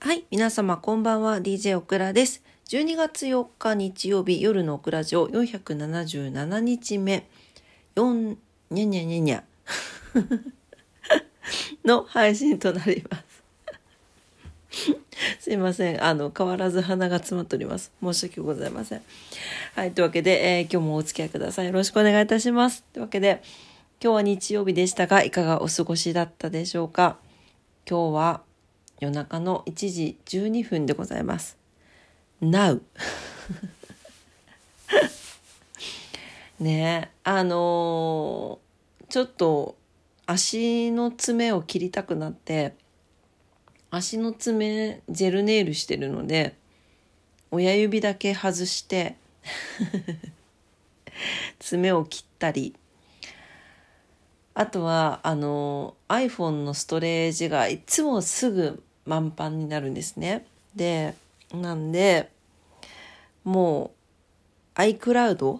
[0.00, 2.40] はい、皆様こんばんは、DJ オクラです。
[2.68, 7.26] 12月4日日曜日夜のオクラジオ477日目、
[7.96, 8.36] 4、
[8.70, 9.42] にゃにゃにゃにゃ
[11.84, 13.24] の配信となりま
[14.70, 14.94] す。
[15.42, 16.04] すいません。
[16.04, 17.90] あの、変わらず鼻が詰まっております。
[18.00, 19.02] 申し訳ございません。
[19.74, 19.90] はい。
[19.90, 21.66] というわけで、えー今日もお付き合いください。
[21.66, 22.84] よろしくお願いいたします。
[22.92, 23.42] というわけで、
[24.00, 27.18] 今日は日曜日でしたが、いかがお過ごしだったでしょうか？
[27.84, 28.47] 今日は
[29.00, 31.56] 夜中の1時12分でございます。
[32.42, 32.80] Now
[36.60, 38.68] ねえ、あのー
[39.08, 39.76] ちょっと
[40.26, 42.74] 足の爪を切りたくなって、
[43.90, 46.56] 足の爪ジェルネイルしてるので
[47.50, 49.16] 親指だけ外して
[51.58, 52.74] 爪を切ったり
[54.52, 60.46] あとはあの iPhone のストレージがいつもすぐ満帆になるんですね。
[60.76, 61.14] で
[61.52, 62.30] なんで
[63.42, 63.92] も
[64.76, 65.58] う iCloud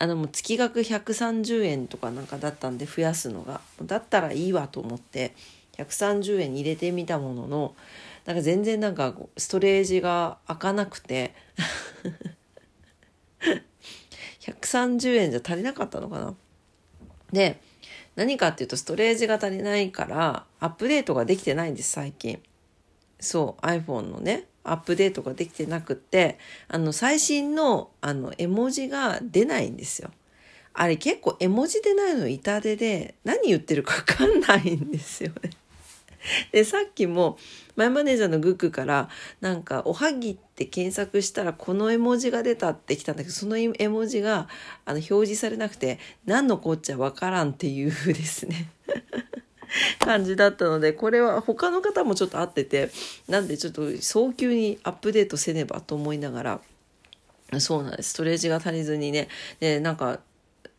[0.00, 5.34] あのもう月額130円とかなんかだったんで増やすのがだったらいいわと思って
[5.76, 7.74] 130円に入れてみたものの
[8.24, 11.34] なんか全然なんかストレージが開かなくて
[14.40, 16.34] 130円じゃ足りなかったのかな。
[17.32, 17.60] で
[18.18, 22.42] 何かっていうとストレージが足りないからアップデートができてないんです最近。
[23.20, 30.10] そう iPhone のねアップデートができてなくってあの最新のあの絵文字が出ないんですよ。
[30.74, 35.50] あれ結構絵文字出ないの痛手で何言ってるか分かんないんですよね。
[36.52, 37.38] でさっきも
[37.76, 39.08] マイマネージャーのグックから
[39.40, 44.48] なんか「おはぎ」って検索したらこの絵文字が出たってきたんだけどその絵文字が
[44.84, 48.70] あの表示されなくて何のこっちゃわからんっていうですね
[50.00, 52.90] 感じだったのでこれは他の方もちょっと合ってて
[53.28, 56.60] なんでちょっと早急にアップデートせねばと思いながら
[57.60, 58.10] そうなんです。
[58.10, 59.28] ストレージが足りずにね
[59.60, 60.20] でなんか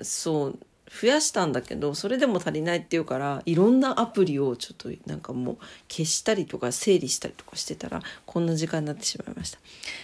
[0.01, 5.57] そう増やしたんだけどそれでも足りないっていうからいろんなアプリをちょっとなんかもう
[5.87, 9.59] 消したりとか整理したりとかしてたらこんな時間になってしまいました。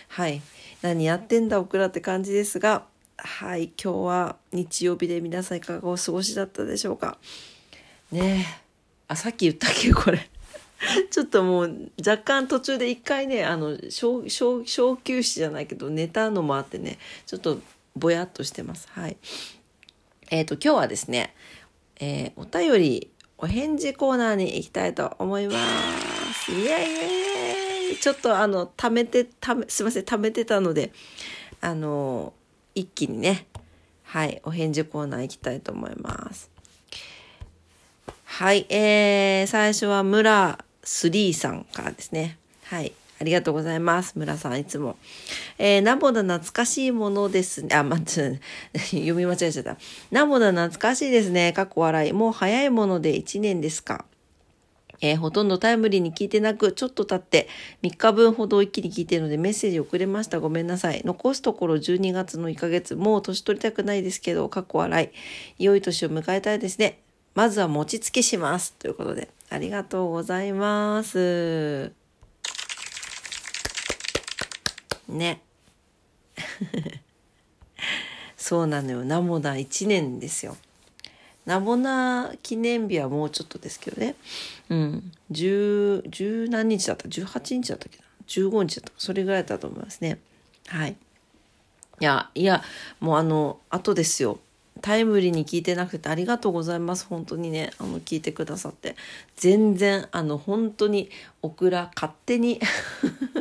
[0.10, 0.42] はい。
[0.82, 2.84] 何やってんだオクラって感じですが
[3.18, 3.72] はい。
[3.82, 7.18] 今日は日曜日で皆さんいかがお過ごしだったでしょうか？
[8.12, 8.62] ねえ。
[9.08, 9.92] あさっき言ったっけ？
[9.94, 10.30] これ。
[11.10, 17.60] ちょっともう若干途中で一回ねあの小小小休止じゃないけど寝たのもあってねちょっと
[17.96, 18.88] ぼやっとしてます。
[18.92, 19.18] はい。
[20.30, 21.34] えっ、と、今日はですね、
[22.00, 25.54] えーお便り、お返事コーナーに行きたいと思いま
[26.34, 26.52] す。
[26.52, 26.70] イエイイ
[27.90, 30.92] エイちょっとあの、貯めて、ため、すいません、貯めてたので、
[31.62, 32.34] あの、
[32.74, 33.48] 一気にね、
[34.04, 36.50] はい、お返事コーナー行きたいと思います。
[38.24, 42.38] はい、えー、最初は村3さんからですね。
[42.66, 42.94] はい。
[43.20, 44.14] ありがとうございます。
[44.18, 44.98] 村さん、いつも。
[45.58, 47.76] えー、ナボダ懐かしいものですね。
[47.76, 48.40] あ、待って、
[48.90, 49.78] 読み間違えちゃった。
[50.12, 51.54] ナボダ懐かしいですね。
[51.54, 52.14] かっこ笑い。
[52.14, 54.06] もう早いもので1年ですか。
[55.02, 57.48] えーほとんどタイムリーに聞いてなく、ちょっと経って
[57.84, 60.40] 3日分ほど一気に聞いてるのでメッセージ遅れました。
[60.40, 61.02] ごめんなさい。
[61.06, 65.12] 残すところ12月の1ヶ月、もう年取りたくないですけど、かっこ笑
[65.60, 65.64] い。
[65.64, 67.00] 良い年を迎えたいですね。
[67.34, 68.74] まずは餅つきします。
[68.74, 72.05] ということで、ありがとうございます。
[75.08, 75.42] ね。
[78.38, 79.04] そうなのよ。
[79.04, 80.58] ナモナ1年ですよ。
[81.46, 84.16] ナモナ記念日はもうちょっとですけどね。
[84.70, 85.12] うん。
[85.30, 86.04] 十、
[86.50, 90.20] 何日だった ?18 日だったっけな ?15 日だったそれぐらいだと思いますね。
[90.68, 90.96] はい。
[92.02, 92.64] いや、いや、
[93.00, 94.40] もうあの、後ですよ。
[94.82, 97.06] タイムリーに聞いてなくてありがとうございます。
[97.06, 98.96] 本当にね、あの、聞いてくださって。
[99.38, 101.10] 全然、あの、本当に、
[101.42, 102.60] オクラ勝手に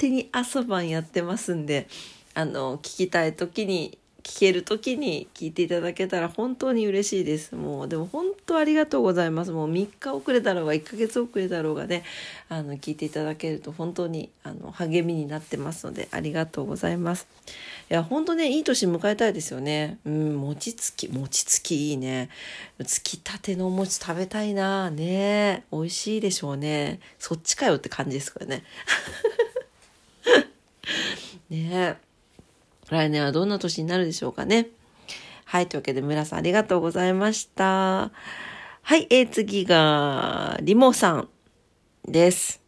[0.00, 1.86] 手に朝晩やってますんで
[2.32, 7.54] あの聞きたい時に聞ける時に聞いていただけたら本当に嬉しいです。
[7.54, 9.50] もうでも本当ありがとうございます。
[9.50, 12.04] もう3日遅れだろうが1ヶ月遅れだろうがね
[12.48, 17.26] あの聞いていただけると本当にあの励みになってますのでありがとうございます。
[17.90, 19.98] いや本当ねいい年迎えたいですよね。
[20.06, 22.30] うん餅つき餅つきいいね。
[22.86, 24.90] つきたてのお餅食べたいな。
[24.90, 25.64] ね。
[25.72, 27.00] 美味しいでしょうね。
[27.18, 28.64] そっちかよって感じですからね。
[31.50, 31.98] ね。
[32.88, 34.68] 来年はどんな年になるでしょうかね。
[35.44, 35.68] はい。
[35.68, 37.64] というわけで、村さんありがとうございました。
[38.82, 39.06] はい。
[39.10, 41.28] えー、次が、リモさん
[42.06, 42.60] です。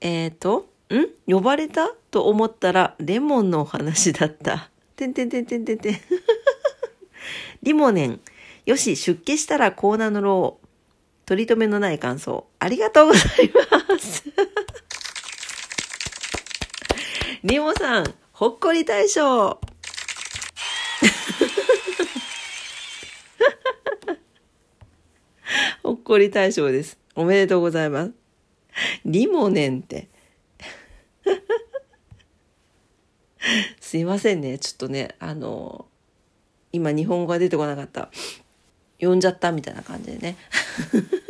[0.00, 1.32] えっ、ー、と、ん？
[1.32, 4.70] 呼ばれたと思ったら、レモンのお話だった。
[4.96, 6.00] てんてんてんてんてんてん。
[7.62, 8.20] リモネン。
[8.66, 10.68] よし、出家したらこう名乗ろう。
[11.28, 14.24] 取り留めのない感想、ありがとうございます。
[17.48, 19.24] リモさん、ほっこり大賞
[25.82, 26.98] ほっこり大賞です。
[27.14, 28.12] おめでとうございます。
[29.06, 30.10] リモネンって。
[33.80, 34.58] すいませんね。
[34.58, 35.86] ちょっとね、あの、
[36.70, 38.10] 今日本語が出てこなかった。
[39.00, 40.36] 呼んじゃったみたいな感じでね。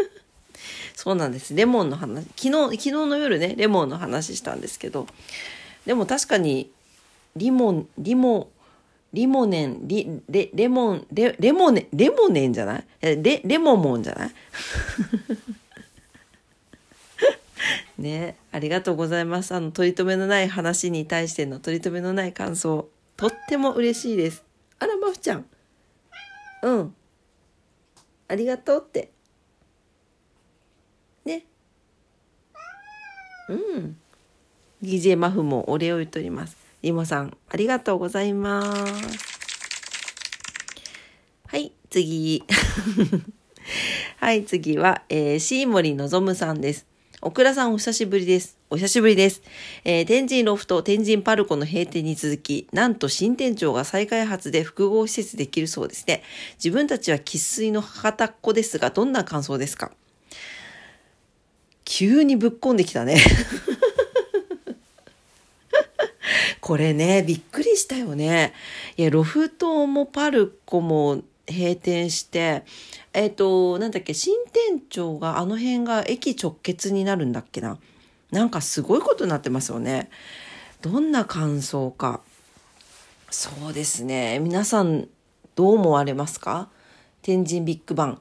[0.96, 1.54] そうなんです。
[1.54, 2.24] レモンの話。
[2.36, 5.06] 昨日、昨日の夜ね、レモンの話したんですけど、
[5.88, 6.70] でも確かに、
[7.34, 8.50] リモン、リモ、
[9.14, 12.84] リモネン、リ、レ、レモン、レ、レモネ、レモネンじゃない？
[13.00, 14.30] レ、レモモンじゃない？
[18.02, 19.54] ねありがとうございます。
[19.54, 24.44] あの、取り留めのない話に対しての取り留めのない感想、とっても嬉しいです。
[24.80, 25.46] あら、まふちゃん。
[26.64, 26.94] うん。
[28.28, 29.10] ありがとうって。
[31.24, 31.46] ね。
[33.48, 33.96] うん。
[34.82, 36.56] DJ マフもお礼を言っております。
[36.82, 39.28] リモさん、ありがとうございます。
[41.48, 42.44] はい、次。
[44.18, 46.86] はい、次は、えー、シーモリのぞむさんです。
[47.20, 48.56] オクラさんお久しぶりです。
[48.70, 49.42] お久しぶりです。
[49.84, 56.22] えー、天神ロフト、天神パルコの閉店に続き、なんと新店長が再開発で複合施設できるそうですね。
[56.54, 59.90] 自分たちは生粋の博多っ子ですが、どんな感想ですか？
[61.84, 63.16] 急にぶっこんできたね。
[66.68, 68.52] これね、びっくりしたよね。
[68.98, 72.62] いや、ロフトもパルコも閉店して、
[73.14, 77.78] えっ、ー、と、なんだっけ、新店長があの辺が駅直結になるんだっけな。
[78.32, 80.10] なんかすごいことになってますよね。
[80.82, 82.20] どんな感想か。
[83.30, 84.38] そうですね。
[84.38, 85.08] 皆さん
[85.54, 86.68] どう思われますか？
[87.22, 88.20] 天神ビッグバン。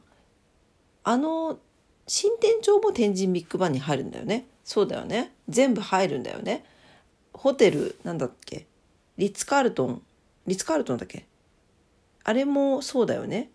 [1.04, 1.60] あの、
[2.08, 4.46] 新店長も天神ビッグバンに入るんだよね。
[4.64, 5.34] そうだよね。
[5.50, 6.64] 全部入るんだよね。
[7.38, 8.66] ホテル、なんだっけ？
[9.18, 10.02] リッツ・カールトン。
[10.48, 11.26] リッツ・カールトンだっけ？
[12.24, 13.52] あれもそうだよね。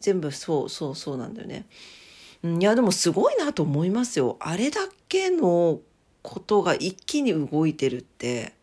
[0.00, 1.66] 全部そうそうそうなんだよね。
[2.42, 4.36] いやでもすごいなと思いますよ。
[4.40, 5.80] あれだけの
[6.22, 8.54] ことが一気に動いてるって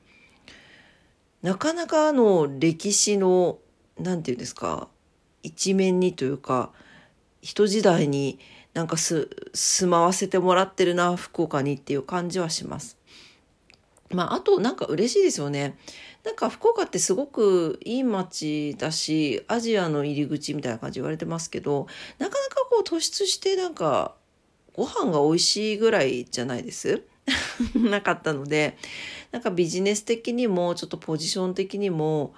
[1.42, 3.60] なかなかの歴史の
[4.00, 4.88] 何て言うんですか？
[5.44, 6.72] 一面にというか
[7.42, 8.40] 人時代に
[8.74, 12.98] なんかす住まわせてもらってるな福岡にっていう感じはします。
[14.14, 15.78] まああとなんか嬉しいですよね。
[16.24, 21.88] なんか福岡ってすごくいい街だしアジアの入り口みたいな感じ言われてますけど
[22.20, 24.14] なかなかこう突出してなんか
[24.74, 27.04] ご飯が美味しいぐらいじゃないです？
[27.76, 28.78] なかったので
[29.32, 32.34] なんかビジネス的にもちょっとポジション的にも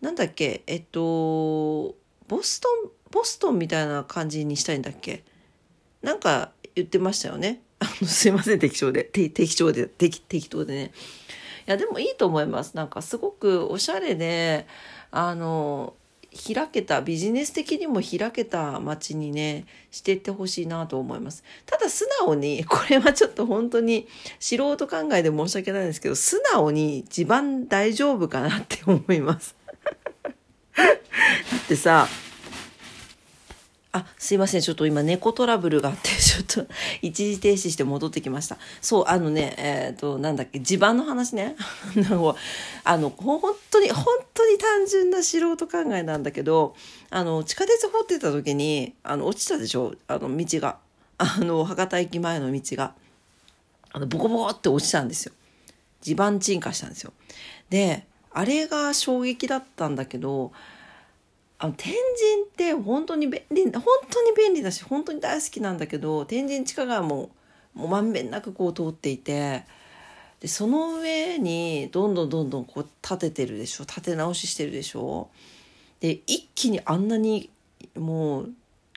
[0.00, 0.62] なんだっけ？
[0.66, 1.94] えっと
[2.26, 5.24] ボストンボストンみたいな感じにしたいんだっけ？
[6.02, 7.62] なんか言ってましたよね。
[8.06, 9.04] すいません適当で。
[9.04, 10.92] 適当で適当でね。
[11.66, 12.74] いやでもいいと思います。
[12.74, 14.66] なんかすごくおしゃれで
[15.10, 15.94] あの
[16.32, 21.44] 開けたビジネス的にも開けた街にねしていってほしいなと思います。
[21.66, 24.08] ただ素直に これはちょっと本当に
[24.38, 29.54] 素人考えで申し訳ないんですけど素直に地盤大丈夫かなって思います。
[30.74, 32.08] だってさ
[33.92, 34.60] あ、すいません。
[34.60, 36.72] ちょっと今猫トラブルがあって、 ちょっと
[37.02, 38.56] 一時停止して戻ってきました。
[38.80, 41.56] そう、あのね、えっ、ー、と、なんだっけ、地盤の話ね。
[42.84, 46.76] あの、本当に、本当に単純な素人考えなんだけど、
[47.10, 49.94] あの、地下鉄掘ってた時に、あの、落ちたでしょ？
[50.06, 50.78] あの、道が。
[51.18, 52.94] あの、博多駅前の道が。
[53.92, 55.32] あの、ボコボコって落ちたんですよ。
[56.00, 57.12] 地盤沈下したんですよ。
[57.70, 60.52] で、あれが衝撃だったんだけど、
[61.62, 67.28] あの天神って本当に便利本当に便利だし本当に大好きなんだけど天神地下街も
[67.74, 69.64] もうまんべんなくこう通っていて
[70.40, 75.28] でその上にどんどんどんどんこう建ててるでしょ建て直ししてるでしょ。
[76.00, 77.50] で一気にあんなに
[77.94, 78.52] もう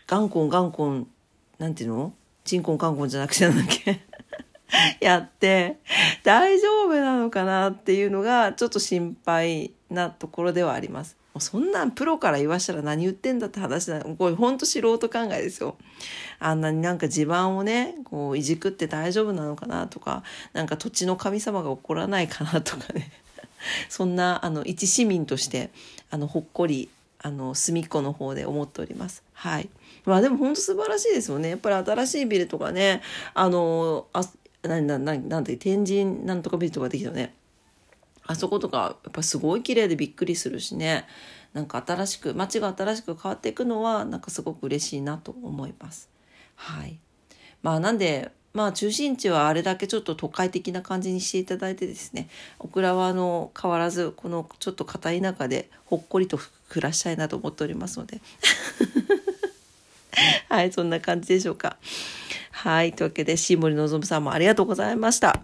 [0.08, 1.06] 頑固頑固
[1.60, 2.14] なんていうの？
[2.46, 4.00] チンコンカンコンじゃなくてなんだっけ？
[5.06, 5.80] やって
[6.24, 11.18] 大丈夫なのかなっていうのがちょっと心配なところではあります。
[11.34, 15.78] もうそんなんプロから言わしたら何言ってんだって話だこれほんと素人考えですよ。
[16.40, 20.24] あんなになんか地盤をねこういじくって大丈夫なのかなとか
[20.54, 23.12] なんか土地の神様が怒らないかなとかね
[23.90, 25.72] そんなあの一市民として
[26.12, 29.24] あのほっこりあの隅っこの方で思っております。
[29.34, 29.70] はい。
[30.06, 31.50] まあでも本当素晴らしいですよね。
[31.50, 33.02] やっぱり新しいビルとかね、
[33.34, 34.24] あの、あ、
[34.62, 37.34] なんだ、なんなんて、天神なんとかビルとかできたよね。
[38.26, 41.06] あそことかやっぱすごい綺麗でびっくりするしね
[41.54, 46.10] なんか新しく街が新しく変わっていくのはなんかすごく嬉しいなと思います。
[46.56, 46.98] はい。
[47.62, 52.28] まあなんで、まあ中心地はあれだけちょっと都会的な感じにしていただいてですね、
[52.60, 56.40] オクラはあの変わらずこのちょっと片田舎でほっこりと
[56.70, 58.20] 暮らしたいなと思っておりますので。
[60.50, 61.78] はい、そんな感じでしょうか。
[62.52, 65.42] はい、というわけで、シーモリのぞむさんもありがとうございました。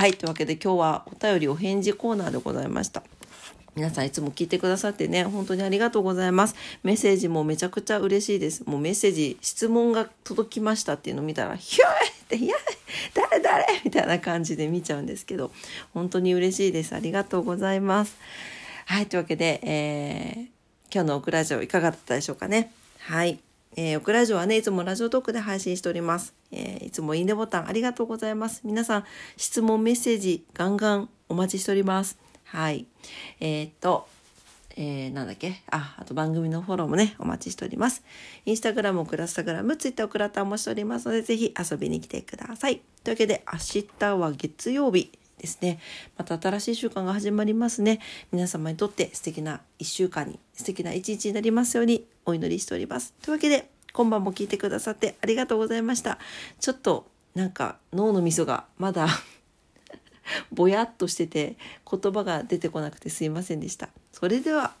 [0.00, 3.02] はい、というわけで今日はお便りお返事コーナーでございました。
[3.76, 6.54] 皆さんいつも聞いてくださってね、本当にありがとうございます。
[6.82, 8.64] メッセージもめちゃくちゃ嬉しいです。
[8.64, 12.56] もうメッセージ、質問が届きましたっていうのを見たら、ひょいって、いや、
[13.12, 15.52] 誰誰みたいな感じで見ちゃうんですけど、
[15.92, 16.94] 本当に嬉しいです。
[16.94, 18.16] ありがとうございます。
[18.86, 22.72] はい、というわけで、えー、今日のオクラジオいかがだったでしょうかね。
[23.00, 23.38] はい。
[23.76, 26.34] えー、オクラジオはね、いつもラジオトークで配信しております。
[26.50, 28.62] えー、いつもいいねボタンありがとうございます。
[28.64, 29.04] 皆さん、
[29.36, 32.18] 質問、メッセージ、ガンガンお待ちしております。
[32.44, 32.86] はい。
[33.38, 34.08] えー、っと、
[34.76, 35.62] えー、なんだっけ？
[35.70, 38.02] あ、あと番組のフォローもね、お待ちしております。
[38.44, 42.80] インスタグラム、クラスタグラム、ツイッター、クラタンもしておりますので、ぜひ遊びに来てください。
[43.04, 45.80] というわけで、明日は月曜日ですね。
[46.16, 48.00] また新しい週間が始まりますね。
[48.30, 53.14] 皆様にとって素敵な1週間に、素敵な一日になりますようにお祈りしております。
[53.22, 56.18] というわけで、今晩も聞いてくださってありがとうございました。
[56.60, 59.08] ちょっと、なんか脳のみそがまだ
[60.52, 61.56] ぼやっとしてて
[61.88, 63.88] 言葉が出てこなくてすいませんでした。
[64.12, 64.74] それでは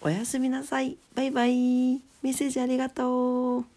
[0.00, 0.96] おやすみなさい。
[1.14, 1.94] バイバイ。
[2.22, 3.73] メッセージありがとう。